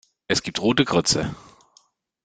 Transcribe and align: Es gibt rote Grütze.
Es 0.27 0.41
gibt 0.41 0.59
rote 0.63 0.83
Grütze. 0.83 1.35